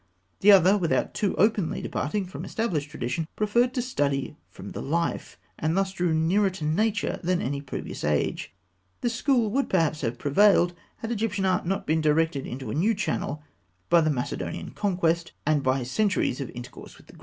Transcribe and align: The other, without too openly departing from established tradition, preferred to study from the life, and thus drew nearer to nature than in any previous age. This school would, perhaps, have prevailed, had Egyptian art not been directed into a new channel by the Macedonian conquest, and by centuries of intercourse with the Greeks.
The 0.39 0.51
other, 0.51 0.79
without 0.79 1.13
too 1.13 1.35
openly 1.35 1.79
departing 1.79 2.25
from 2.25 2.43
established 2.43 2.89
tradition, 2.89 3.27
preferred 3.35 3.71
to 3.75 3.83
study 3.83 4.35
from 4.49 4.71
the 4.71 4.81
life, 4.81 5.37
and 5.59 5.77
thus 5.77 5.91
drew 5.93 6.11
nearer 6.11 6.49
to 6.49 6.65
nature 6.65 7.19
than 7.21 7.39
in 7.39 7.45
any 7.45 7.61
previous 7.61 8.03
age. 8.03 8.51
This 9.01 9.13
school 9.13 9.51
would, 9.51 9.69
perhaps, 9.69 10.01
have 10.01 10.17
prevailed, 10.17 10.73
had 10.97 11.11
Egyptian 11.11 11.45
art 11.45 11.67
not 11.67 11.85
been 11.85 12.01
directed 12.01 12.47
into 12.47 12.71
a 12.71 12.73
new 12.73 12.95
channel 12.95 13.43
by 13.91 14.01
the 14.01 14.09
Macedonian 14.09 14.71
conquest, 14.71 15.33
and 15.45 15.61
by 15.61 15.83
centuries 15.83 16.41
of 16.41 16.49
intercourse 16.49 16.97
with 16.97 17.05
the 17.05 17.13
Greeks. 17.13 17.19